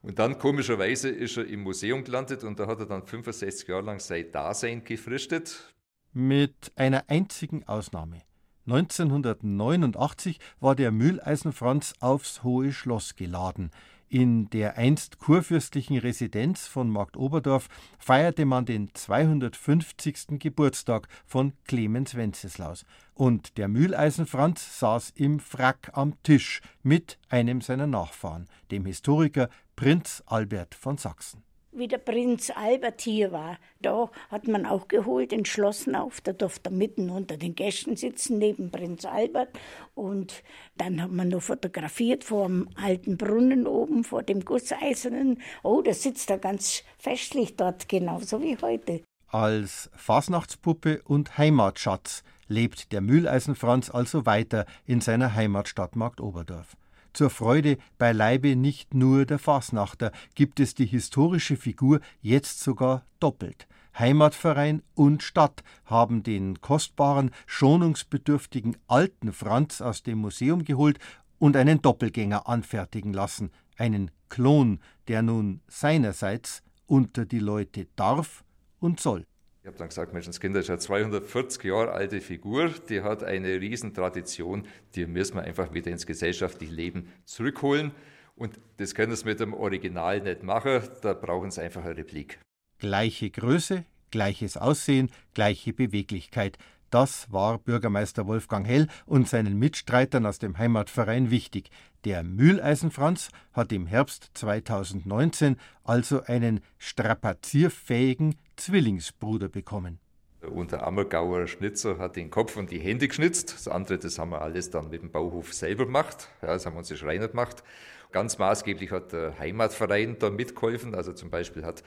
Und 0.02 0.20
dann 0.20 0.40
komischerweise 0.40 1.08
ist 1.08 1.38
er 1.38 1.46
im 1.46 1.62
Museum 1.62 2.04
gelandet 2.04 2.44
und 2.44 2.60
da 2.60 2.68
hat 2.68 2.82
er 2.82 2.86
dann 2.86 3.08
65 3.08 3.66
Jahre 3.70 3.84
lang 3.84 4.02
sein 4.02 4.30
Dasein 4.30 4.84
gefristet. 4.84 5.74
Mit 6.18 6.72
einer 6.78 7.10
einzigen 7.10 7.68
Ausnahme. 7.68 8.22
1989 8.68 10.40
war 10.62 10.74
der 10.74 10.94
Mühleisenfranz 10.94 11.94
aufs 12.00 12.42
Hohe 12.42 12.72
Schloss 12.72 13.18
geladen. 13.18 13.70
In 14.08 14.50
der 14.52 14.78
einst 14.78 15.20
kurfürstlichen 15.20 15.98
Residenz 15.98 16.68
von 16.68 16.90
Marktoberdorf 16.90 17.68
feierte 18.00 18.46
man 18.46 18.64
den 18.64 18.92
250. 18.94 20.40
Geburtstag 20.40 21.10
von 21.26 21.52
Clemens 21.66 22.16
Wenceslaus. 22.16 22.86
Und 23.14 23.58
der 23.58 23.68
Mühleisenfranz 23.68 24.80
saß 24.80 25.10
im 25.18 25.42
Frack 25.42 25.92
am 25.92 26.14
Tisch 26.24 26.62
mit 26.82 27.20
einem 27.28 27.60
seiner 27.60 27.88
Nachfahren, 27.88 28.48
dem 28.72 28.86
Historiker 28.86 29.50
Prinz 29.76 30.24
Albert 30.28 30.76
von 30.76 30.98
Sachsen. 30.98 31.45
Wie 31.78 31.90
der 31.90 31.98
Prinz 31.98 32.54
Albert 32.56 33.02
hier 33.02 33.34
war, 33.34 33.58
da 33.82 34.10
hat 34.30 34.48
man 34.48 34.66
auch 34.66 34.88
geholt, 34.88 35.34
entschlossen 35.34 35.94
auf. 35.98 36.22
Da 36.22 36.32
durfte 36.32 36.70
er 36.70 36.74
mitten 36.74 37.10
unter 37.10 37.36
den 37.36 37.54
Gästen 37.54 37.98
sitzen, 37.98 38.38
neben 38.38 38.72
Prinz 38.72 39.04
Albert. 39.04 39.50
Und 39.94 40.42
dann 40.78 41.02
hat 41.02 41.12
man 41.12 41.28
noch 41.28 41.42
fotografiert 41.42 42.24
vor 42.24 42.48
dem 42.48 42.70
alten 42.82 43.18
Brunnen 43.18 43.68
oben, 43.68 44.06
vor 44.06 44.24
dem 44.24 44.46
Gusseisernen. 44.46 45.42
Oh, 45.64 45.82
da 45.82 45.94
sitzt 45.94 46.30
er 46.30 46.38
ganz 46.38 46.82
festlich 46.98 47.58
dort, 47.58 47.90
genauso 47.90 48.42
wie 48.42 48.58
heute. 48.62 49.02
Als 49.28 49.90
Fasnachtspuppe 49.98 51.02
und 51.04 51.38
Heimatschatz 51.38 52.24
lebt 52.48 52.94
der 52.94 53.02
Mühleisenfranz 53.02 53.90
also 53.90 54.26
weiter 54.26 54.66
in 54.86 55.02
seiner 55.02 55.36
Heimatstadt 55.36 55.98
Marktoberdorf. 55.98 56.78
Zur 57.16 57.30
Freude 57.30 57.78
beileibe 57.98 58.58
nicht 58.58 58.94
nur 58.94 59.26
der 59.26 59.40
Fasnachter 59.40 60.12
gibt 60.36 60.60
es 60.60 60.76
die 60.76 60.86
historische 60.86 61.56
Figur 61.56 62.02
jetzt 62.22 62.60
sogar 62.60 63.06
doppelt. 63.22 63.70
Heimatverein 63.98 64.82
und 64.96 65.24
Stadt 65.24 65.64
haben 65.86 66.24
den 66.24 66.60
kostbaren, 66.60 67.32
schonungsbedürftigen 67.46 68.76
alten 68.88 69.32
Franz 69.32 69.80
aus 69.80 70.04
dem 70.04 70.18
Museum 70.18 70.66
geholt 70.66 71.00
und 71.40 71.56
einen 71.56 71.82
Doppelgänger 71.82 72.50
anfertigen 72.50 73.14
lassen, 73.14 73.50
einen 73.78 74.12
Klon, 74.28 74.82
der 75.08 75.22
nun 75.22 75.62
seinerseits 75.70 76.64
unter 76.86 77.26
die 77.26 77.40
Leute 77.40 77.88
darf 77.96 78.44
und 78.82 79.00
soll. 79.00 79.26
Ich 79.66 79.68
habe 79.68 79.80
dann 79.80 79.90
gesagt, 79.90 80.14
Menschenskinder 80.14 80.60
ist 80.60 80.70
eine 80.70 80.78
240 80.78 81.64
Jahre 81.64 81.92
alte 81.92 82.22
Figur, 82.22 82.70
die 82.88 83.02
hat 83.02 83.24
eine 83.24 83.60
Riesentradition, 83.60 84.68
die 84.94 85.08
müssen 85.08 85.38
wir 85.38 85.42
einfach 85.42 85.74
wieder 85.74 85.90
ins 85.90 86.06
gesellschaftliche 86.06 86.72
Leben 86.72 87.12
zurückholen. 87.24 87.92
Und 88.36 88.60
das 88.78 88.94
können 88.94 89.16
sie 89.16 89.26
mit 89.26 89.40
dem 89.40 89.56
Original 89.56 90.22
nicht 90.22 90.44
machen, 90.44 90.84
da 91.02 91.14
brauchen 91.14 91.50
sie 91.50 91.64
einfach 91.64 91.84
eine 91.84 91.98
Replik. 91.98 92.38
Gleiche 92.78 93.32
Größe, 93.32 93.86
gleiches 94.12 94.56
Aussehen, 94.56 95.10
gleiche 95.34 95.74
Beweglichkeit. 95.74 96.60
Das 96.92 97.32
war 97.32 97.58
Bürgermeister 97.58 98.28
Wolfgang 98.28 98.68
Hell 98.68 98.88
und 99.08 99.28
seinen 99.28 99.58
Mitstreitern 99.58 100.28
aus 100.28 100.38
dem 100.38 100.60
Heimatverein 100.60 101.32
wichtig. 101.32 101.72
Der 102.06 102.22
Mühleisenfranz 102.22 103.30
hat 103.52 103.72
im 103.72 103.88
Herbst 103.88 104.30
2019 104.36 105.58
also 105.84 106.22
einen 106.22 106.62
strapazierfähigen 106.78 108.36
Zwillingsbruder 108.58 109.50
bekommen. 109.50 109.98
Unter 110.42 110.86
Ammergauer 110.86 111.48
Schnitzer 111.48 111.98
hat 111.98 112.16
den 112.16 112.30
Kopf 112.30 112.58
und 112.58 112.70
die 112.70 112.78
Hände 112.78 113.08
geschnitzt. 113.08 113.56
Das 113.56 113.68
andere, 113.68 113.98
das 113.98 114.20
haben 114.20 114.30
wir 114.30 114.44
alles 114.44 114.70
dann 114.70 114.92
mit 114.92 115.02
dem 115.02 115.10
Bauhof 115.10 115.52
selber 115.52 115.86
gemacht. 115.86 116.30
Ja, 116.44 116.50
das 116.50 116.68
haben 116.68 116.76
wir 116.76 116.80
uns 116.80 116.90
die 116.90 116.98
Schreiner 116.98 117.28
gemacht. 117.28 117.64
Ganz 118.12 118.38
maßgeblich 118.38 118.92
hat 118.92 119.12
der 119.12 119.40
Heimatverein 119.40 120.20
da 120.20 120.30
mitgeholfen. 120.30 120.94
Also 120.94 121.12
zum 121.12 121.32
Beispiel 121.32 121.66
hat 121.66 121.82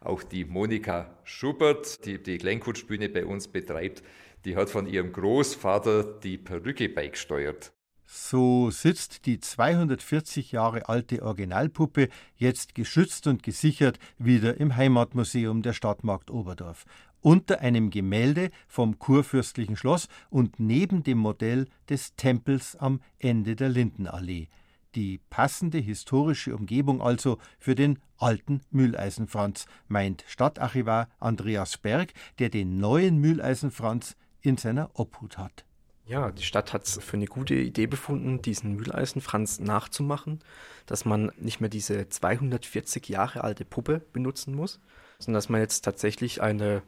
auch 0.00 0.22
die 0.22 0.44
Monika 0.44 1.16
Schubert, 1.24 2.04
die 2.04 2.22
die 2.22 2.36
Glenkutschbühne 2.36 3.08
bei 3.08 3.24
uns 3.24 3.48
betreibt, 3.48 4.02
die 4.44 4.54
hat 4.54 4.68
von 4.68 4.86
ihrem 4.86 5.14
Großvater 5.14 6.04
die 6.04 6.36
Perücke 6.36 6.90
beigesteuert. 6.90 7.72
So 8.14 8.68
sitzt 8.68 9.24
die 9.24 9.40
240 9.40 10.52
Jahre 10.52 10.90
alte 10.90 11.22
Originalpuppe 11.22 12.10
jetzt 12.36 12.74
geschützt 12.74 13.26
und 13.26 13.42
gesichert 13.42 13.98
wieder 14.18 14.60
im 14.60 14.76
Heimatmuseum 14.76 15.62
der 15.62 15.72
Stadt 15.72 16.04
Marktoberdorf 16.04 16.84
unter 17.22 17.60
einem 17.60 17.88
Gemälde 17.88 18.50
vom 18.68 18.98
kurfürstlichen 18.98 19.76
Schloss 19.76 20.08
und 20.28 20.60
neben 20.60 21.02
dem 21.04 21.16
Modell 21.16 21.68
des 21.88 22.14
Tempels 22.14 22.76
am 22.76 23.00
Ende 23.18 23.56
der 23.56 23.70
Lindenallee. 23.70 24.48
Die 24.94 25.18
passende 25.30 25.78
historische 25.78 26.54
Umgebung 26.54 27.00
also 27.00 27.38
für 27.58 27.74
den 27.74 27.98
alten 28.18 28.60
Mühleisenfranz, 28.70 29.64
meint 29.88 30.22
Stadtarchivar 30.26 31.08
Andreas 31.18 31.78
Berg, 31.78 32.12
der 32.38 32.50
den 32.50 32.76
neuen 32.76 33.16
Mühleisenfranz 33.16 34.16
in 34.42 34.58
seiner 34.58 34.90
Obhut 34.92 35.38
hat. 35.38 35.64
Ja, 36.04 36.32
die 36.32 36.42
Stadt 36.42 36.72
hat 36.72 36.84
es 36.84 36.98
für 37.02 37.16
eine 37.16 37.26
gute 37.26 37.54
Idee 37.54 37.86
befunden, 37.86 38.42
diesen 38.42 38.74
Mühleisenfranz 38.74 39.60
nachzumachen, 39.60 40.40
dass 40.86 41.04
man 41.04 41.30
nicht 41.38 41.60
mehr 41.60 41.70
diese 41.70 42.08
240 42.08 43.08
Jahre 43.08 43.44
alte 43.44 43.64
Puppe 43.64 44.02
benutzen 44.12 44.54
muss, 44.54 44.80
sondern 45.18 45.38
dass 45.38 45.48
man 45.48 45.60
jetzt 45.60 45.82
tatsächlich 45.82 46.42
eine 46.42 46.82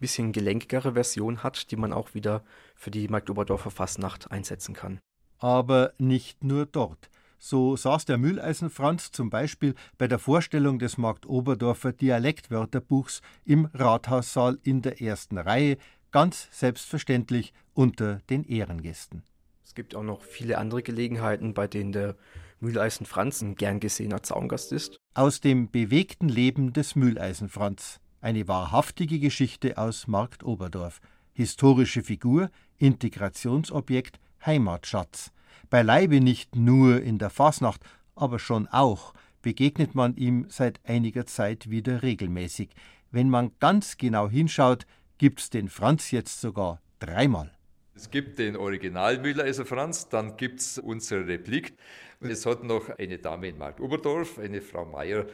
bisschen 0.00 0.32
gelenkigere 0.32 0.94
Version 0.94 1.42
hat, 1.42 1.70
die 1.70 1.76
man 1.76 1.92
auch 1.92 2.14
wieder 2.14 2.42
für 2.74 2.90
die 2.90 3.06
Marktoberdorfer 3.06 3.70
Fastnacht 3.70 4.30
einsetzen 4.32 4.74
kann. 4.74 4.98
Aber 5.38 5.92
nicht 5.98 6.42
nur 6.42 6.66
dort. 6.66 7.08
So 7.38 7.74
saß 7.74 8.04
der 8.04 8.18
Mühleisen 8.18 8.68
Franz 8.68 9.12
zum 9.12 9.30
Beispiel 9.30 9.74
bei 9.96 10.06
der 10.06 10.18
Vorstellung 10.18 10.78
des 10.78 10.98
Marktoberdorfer 10.98 11.92
Dialektwörterbuchs 11.92 13.22
im 13.46 13.66
Rathaussaal 13.72 14.58
in 14.62 14.82
der 14.82 15.00
ersten 15.00 15.38
Reihe, 15.38 15.78
ganz 16.10 16.48
selbstverständlich 16.52 17.52
unter 17.74 18.20
den 18.30 18.44
Ehrengästen. 18.44 19.22
Es 19.64 19.74
gibt 19.74 19.94
auch 19.94 20.02
noch 20.02 20.22
viele 20.22 20.58
andere 20.58 20.82
Gelegenheiten, 20.82 21.54
bei 21.54 21.68
denen 21.68 21.92
der 21.92 22.16
Mühleisen 22.58 23.06
Franz 23.06 23.40
ein 23.40 23.54
gern 23.54 23.80
gesehener 23.80 24.22
Zaungast 24.22 24.72
ist. 24.72 24.98
Aus 25.14 25.40
dem 25.40 25.70
bewegten 25.70 26.28
Leben 26.28 26.72
des 26.72 26.96
Mühleisen 26.96 27.48
Franz. 27.48 28.00
Eine 28.20 28.48
wahrhaftige 28.48 29.18
Geschichte 29.18 29.78
aus 29.78 30.06
Marktoberdorf. 30.06 31.00
Historische 31.32 32.02
Figur, 32.02 32.50
Integrationsobjekt, 32.78 34.18
Heimatschatz. 34.44 35.32
Beileibe 35.70 36.20
nicht 36.20 36.56
nur 36.56 37.00
in 37.00 37.18
der 37.18 37.30
Fasnacht, 37.30 37.82
aber 38.14 38.38
schon 38.38 38.66
auch 38.68 39.14
begegnet 39.40 39.94
man 39.94 40.16
ihm 40.16 40.46
seit 40.48 40.80
einiger 40.84 41.26
Zeit 41.26 41.70
wieder 41.70 42.02
regelmäßig. 42.02 42.70
Wenn 43.10 43.30
man 43.30 43.52
ganz 43.58 43.96
genau 43.96 44.28
hinschaut, 44.28 44.86
gibt's 45.20 45.50
den 45.50 45.68
Franz 45.68 46.12
jetzt 46.12 46.40
sogar 46.40 46.80
dreimal. 46.98 47.52
Es 47.94 48.10
gibt 48.10 48.38
den 48.38 48.56
Original 48.56 49.18
Mühleiser 49.18 49.66
Franz, 49.66 50.08
dann 50.08 50.38
gibt 50.38 50.60
es 50.60 50.78
unsere 50.78 51.26
Replik. 51.26 51.74
Es 52.20 52.46
hat 52.46 52.64
noch 52.64 52.88
eine 52.98 53.18
Dame 53.18 53.48
in 53.48 53.58
Markt 53.58 53.80
Oberdorf, 53.80 54.38
eine 54.38 54.62
Frau 54.62 54.86
Meier, 54.86 55.26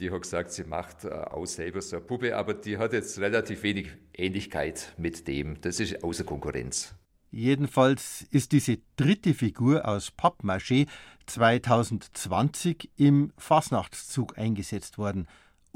die 0.00 0.10
hat 0.10 0.22
gesagt, 0.22 0.52
sie 0.52 0.64
macht 0.64 1.04
äh, 1.04 1.10
auch 1.10 1.44
selber 1.44 1.82
so 1.82 1.96
eine 1.96 2.06
Puppe, 2.06 2.34
aber 2.34 2.54
die 2.54 2.78
hat 2.78 2.94
jetzt 2.94 3.18
relativ 3.18 3.62
wenig 3.62 3.88
Ähnlichkeit 4.14 4.94
mit 4.96 5.28
dem. 5.28 5.60
Das 5.60 5.80
ist 5.80 6.02
außer 6.02 6.24
Konkurrenz. 6.24 6.94
Jedenfalls 7.30 8.26
ist 8.30 8.52
diese 8.52 8.78
dritte 8.96 9.34
Figur 9.34 9.86
aus 9.86 10.12
Pappmaché 10.16 10.86
2020 11.26 12.90
im 12.96 13.32
Fasnachtszug 13.36 14.38
eingesetzt 14.38 14.96
worden. 14.96 15.26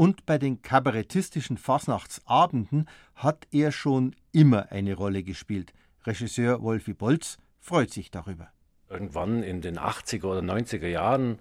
Und 0.01 0.25
bei 0.25 0.39
den 0.39 0.63
kabarettistischen 0.63 1.59
Fasnachtsabenden 1.59 2.89
hat 3.17 3.47
er 3.53 3.71
schon 3.71 4.17
immer 4.33 4.73
eine 4.73 4.95
Rolle 4.95 5.23
gespielt. 5.23 5.75
Regisseur 6.07 6.63
Wolfi 6.63 6.95
Bolz 6.95 7.37
freut 7.59 7.93
sich 7.93 8.11
darüber. 8.11 8.49
Irgendwann 8.89 9.43
in 9.43 9.61
den 9.61 9.79
80er 9.79 10.25
oder 10.25 10.41
90er 10.41 10.87
Jahren 10.87 11.39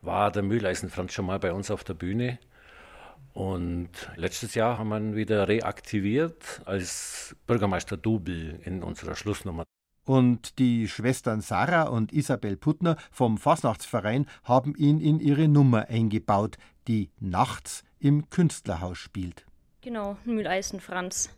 war 0.00 0.32
der 0.32 0.42
Mühleisen 0.42 0.88
Franz 0.88 1.12
schon 1.12 1.26
mal 1.26 1.38
bei 1.38 1.52
uns 1.52 1.70
auf 1.70 1.84
der 1.84 1.92
Bühne. 1.92 2.38
Und 3.34 3.90
letztes 4.16 4.54
Jahr 4.54 4.78
haben 4.78 4.88
wir 4.88 4.96
ihn 4.96 5.14
wieder 5.14 5.46
reaktiviert 5.46 6.62
als 6.64 7.36
Bürgermeister 7.46 7.98
Double 7.98 8.58
in 8.64 8.82
unserer 8.82 9.16
Schlussnummer. 9.16 9.64
Und 10.06 10.58
die 10.58 10.88
Schwestern 10.88 11.42
Sarah 11.42 11.82
und 11.82 12.14
Isabel 12.14 12.56
Puttner 12.56 12.96
vom 13.10 13.36
Fasnachtsverein 13.36 14.24
haben 14.44 14.74
ihn 14.74 14.98
in 14.98 15.20
ihre 15.20 15.46
Nummer 15.46 15.88
eingebaut, 15.88 16.56
die 16.86 17.10
nachts 17.20 17.84
im 18.00 18.30
Künstlerhaus 18.30 18.98
spielt. 18.98 19.44
Genau, 19.80 20.16
Mühleisen 20.24 20.80
Franz. 20.80 21.30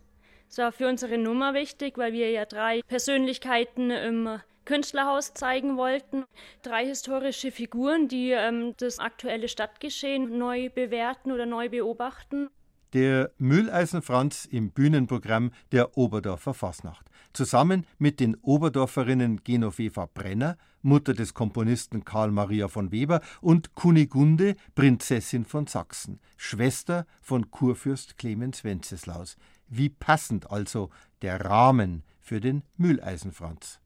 Das 0.47 0.57
war 0.57 0.71
für 0.71 0.87
unsere 0.87 1.17
Nummer 1.17 1.53
wichtig, 1.53 1.97
weil 1.97 2.11
wir 2.11 2.29
ja 2.31 2.45
drei 2.45 2.81
Persönlichkeiten 2.87 3.89
im 3.91 4.41
Künstlerhaus 4.65 5.33
zeigen 5.33 5.77
wollten. 5.77 6.25
Drei 6.61 6.85
historische 6.85 7.51
Figuren, 7.51 8.07
die 8.07 8.31
ähm, 8.31 8.73
das 8.77 8.99
aktuelle 8.99 9.47
Stadtgeschehen 9.47 10.37
neu 10.37 10.69
bewerten 10.69 11.31
oder 11.31 11.45
neu 11.45 11.69
beobachten. 11.69 12.49
Der 12.93 13.31
Mühleisen 13.37 14.01
Franz 14.01 14.45
im 14.45 14.71
Bühnenprogramm 14.71 15.51
der 15.71 15.97
Oberdorfer 15.97 16.53
Fasnacht. 16.53 17.05
Zusammen 17.31 17.87
mit 17.97 18.19
den 18.19 18.35
Oberdorferinnen 18.41 19.43
Genoveva 19.43 20.09
Brenner, 20.13 20.57
Mutter 20.81 21.13
des 21.13 21.33
Komponisten 21.33 22.03
Karl 22.03 22.31
Maria 22.31 22.67
von 22.67 22.91
Weber, 22.91 23.21
und 23.39 23.75
Kunigunde, 23.75 24.55
Prinzessin 24.75 25.45
von 25.45 25.67
Sachsen, 25.67 26.19
Schwester 26.35 27.05
von 27.21 27.49
Kurfürst 27.49 28.17
Clemens 28.17 28.65
Wenceslaus. 28.65 29.37
Wie 29.67 29.89
passend 29.89 30.51
also 30.51 30.89
der 31.21 31.45
Rahmen 31.45 32.03
für 32.19 32.41
den 32.41 32.63
Mühleisenfranz. 32.77 33.79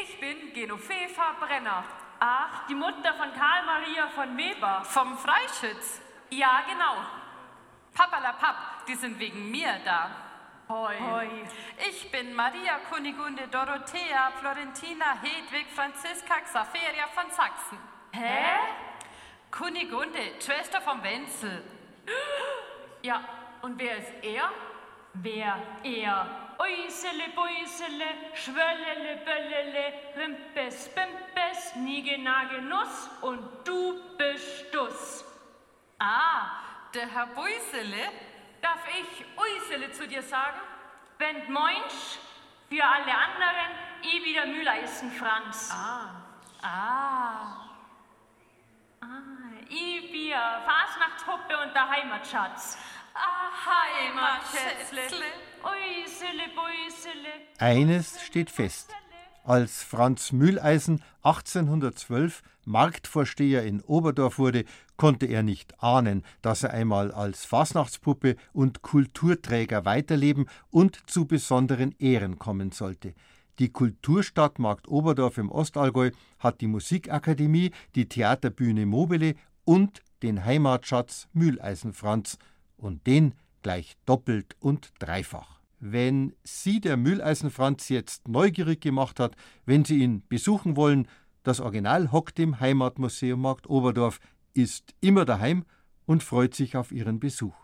Ich 0.00 0.20
bin 0.20 0.52
Genoveva 0.54 1.36
Brenner. 1.40 1.84
Ach, 2.20 2.66
die 2.68 2.74
Mutter 2.74 3.14
von 3.18 3.32
Karl 3.34 3.66
Maria 3.66 4.08
von 4.14 4.36
Weber. 4.36 4.84
Vom 4.84 5.18
Freischütz. 5.18 6.00
Ja, 6.30 6.62
genau. 6.68 7.21
Pappalapapp, 7.94 8.86
die 8.86 8.94
sind 8.94 9.18
wegen 9.18 9.50
mir 9.50 9.78
da. 9.84 10.10
Hoi. 10.68 10.94
Hoi. 10.98 11.28
Ich 11.90 12.10
bin 12.10 12.32
Maria 12.34 12.78
Kunigunde 12.90 13.46
Dorothea 13.48 14.30
Florentina 14.40 15.16
Hedwig 15.20 15.66
Franziska 15.74 16.40
Xaveria 16.40 17.06
von 17.14 17.30
Sachsen. 17.30 17.78
Hä? 18.12 18.58
Kunigunde, 19.50 20.40
Schwester 20.40 20.80
vom 20.80 21.02
Wenzel. 21.02 21.62
Ja, 23.04 23.20
und 23.62 23.80
wer 23.80 23.98
ist 23.98 24.12
er? 24.22 24.48
Wer 25.14 25.58
er? 25.82 26.26
Äusele, 26.58 27.24
Bäusele, 27.34 28.06
Schwöllele, 28.34 29.16
Böllele, 29.24 29.92
Rimpes, 30.16 30.88
Bimpes, 30.94 31.74
Nige, 31.74 32.16
Nuss 32.18 33.10
und 33.22 33.40
du 33.64 34.16
bist 34.16 34.72
Duss. 34.72 35.01
Der 36.94 37.08
Herr 37.08 37.26
Bäusele? 37.28 38.10
Darf 38.60 38.84
ich 39.00 39.24
Äusele 39.36 39.90
zu 39.92 40.06
dir 40.06 40.22
sagen? 40.22 40.60
Wenn 41.18 41.50
Moinsch, 41.50 42.18
für 42.68 42.84
alle 42.84 43.14
anderen, 43.14 43.72
ich 44.02 44.24
wieder 44.24 44.46
Mühleisen 44.46 45.10
Franz. 45.12 45.70
Ah, 45.72 46.22
ah. 46.62 47.70
Ah, 49.00 49.06
ich 49.68 50.12
bin 50.12 50.32
Fasnachtspuppe 50.32 51.58
und 51.62 51.74
der 51.74 51.88
Heimatschatz. 51.88 52.76
Ah, 53.14 53.50
Heimatschätzle. 53.98 55.02
Eines 57.58 58.22
steht 58.22 58.50
fest. 58.50 58.94
Als 59.44 59.82
Franz 59.82 60.30
Mühleisen 60.30 61.02
1812 61.22 62.42
Marktvorsteher 62.64 63.64
in 63.64 63.80
Oberdorf 63.82 64.38
wurde, 64.38 64.64
konnte 64.96 65.26
er 65.26 65.42
nicht 65.42 65.82
ahnen, 65.82 66.22
dass 66.42 66.62
er 66.62 66.70
einmal 66.70 67.10
als 67.10 67.44
Fasnachtspuppe 67.44 68.36
und 68.52 68.82
Kulturträger 68.82 69.84
weiterleben 69.84 70.46
und 70.70 70.96
zu 71.10 71.26
besonderen 71.26 71.92
Ehren 71.98 72.38
kommen 72.38 72.70
sollte. 72.70 73.14
Die 73.58 73.70
Kulturstadt 73.70 74.60
Markt 74.60 74.86
Oberdorf 74.86 75.38
im 75.38 75.50
Ostallgäu 75.50 76.12
hat 76.38 76.60
die 76.60 76.68
Musikakademie, 76.68 77.72
die 77.96 78.08
Theaterbühne 78.08 78.86
Mobile 78.86 79.34
und 79.64 80.02
den 80.22 80.44
Heimatschatz 80.44 81.26
Mühleisen 81.32 81.92
Franz 81.94 82.38
und 82.76 83.08
den 83.08 83.34
gleich 83.62 83.96
doppelt 84.06 84.54
und 84.60 84.92
dreifach. 85.00 85.61
Wenn 85.84 86.36
Sie 86.44 86.80
der 86.80 86.96
Mühleisen 86.96 87.50
Franz 87.50 87.88
jetzt 87.88 88.28
neugierig 88.28 88.80
gemacht 88.80 89.18
hat, 89.18 89.34
wenn 89.66 89.84
Sie 89.84 89.98
ihn 89.98 90.22
besuchen 90.28 90.76
wollen, 90.76 91.08
das 91.42 91.58
Original 91.58 92.12
hockt 92.12 92.38
im 92.38 92.60
Heimatmuseum 92.60 93.40
Markt 93.40 93.68
Oberdorf, 93.68 94.20
ist 94.54 94.94
immer 95.00 95.24
daheim 95.24 95.64
und 96.06 96.22
freut 96.22 96.54
sich 96.54 96.76
auf 96.76 96.92
Ihren 96.92 97.18
Besuch. 97.18 97.56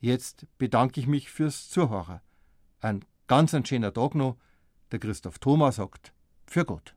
Jetzt 0.00 0.44
bedanke 0.58 0.98
ich 0.98 1.06
mich 1.06 1.30
fürs 1.30 1.68
Zuhören. 1.68 2.18
Ein 2.80 3.04
ganz 3.28 3.54
ein 3.54 3.64
schöner 3.64 3.94
Tag 3.94 4.16
noch. 4.16 4.36
Der 4.90 4.98
Christoph 4.98 5.38
Thomas 5.38 5.76
sagt, 5.76 6.12
für 6.48 6.64
Gott. 6.64 6.96